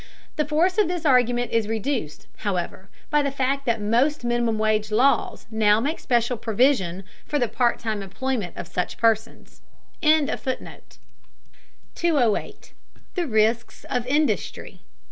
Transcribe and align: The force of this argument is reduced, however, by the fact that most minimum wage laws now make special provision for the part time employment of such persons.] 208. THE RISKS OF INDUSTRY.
The 0.35 0.45
force 0.45 0.79
of 0.79 0.87
this 0.87 1.05
argument 1.05 1.51
is 1.51 1.67
reduced, 1.67 2.25
however, 2.37 2.89
by 3.11 3.21
the 3.21 3.29
fact 3.29 3.67
that 3.67 3.79
most 3.79 4.23
minimum 4.23 4.57
wage 4.57 4.89
laws 4.89 5.45
now 5.51 5.79
make 5.79 5.99
special 5.99 6.37
provision 6.37 7.03
for 7.27 7.37
the 7.37 7.47
part 7.47 7.77
time 7.77 8.01
employment 8.01 8.57
of 8.57 8.65
such 8.65 8.97
persons.] 8.97 9.61
208. 10.01 12.71
THE 13.13 13.27
RISKS 13.27 13.83
OF 13.91 14.07
INDUSTRY. 14.07 14.81